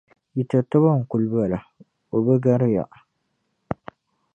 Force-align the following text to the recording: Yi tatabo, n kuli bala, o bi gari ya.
Yi 0.35 0.43
tatabo, 0.51 0.89
n 0.99 1.03
kuli 1.09 1.27
bala, 1.33 1.59
o 2.15 2.17
bi 2.25 2.33
gari 2.43 2.69
ya. 2.75 2.83